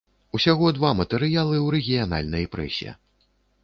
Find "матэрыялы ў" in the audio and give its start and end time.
1.01-1.67